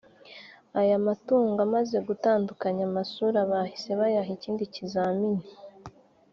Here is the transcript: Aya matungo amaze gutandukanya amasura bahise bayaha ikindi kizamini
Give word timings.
Aya 0.81 0.97
matungo 1.05 1.57
amaze 1.67 1.97
gutandukanya 2.07 2.83
amasura 2.89 3.39
bahise 3.51 3.89
bayaha 3.99 4.29
ikindi 4.37 4.63
kizamini 4.73 5.45